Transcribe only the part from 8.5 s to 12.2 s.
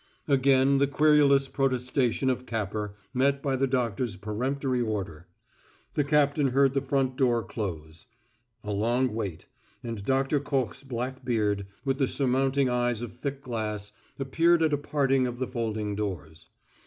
A long wait, and Doctor Koch's black beard, with the